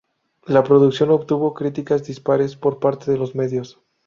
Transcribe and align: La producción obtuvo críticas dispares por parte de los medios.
La 0.47 0.63
producción 0.63 1.11
obtuvo 1.11 1.53
críticas 1.53 2.03
dispares 2.03 2.55
por 2.55 2.79
parte 2.79 3.11
de 3.11 3.19
los 3.19 3.35
medios. 3.35 3.79